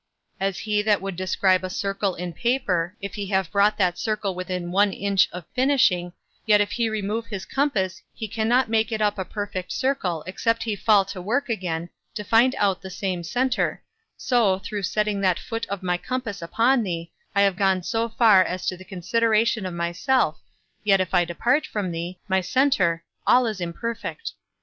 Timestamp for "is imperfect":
23.45-24.31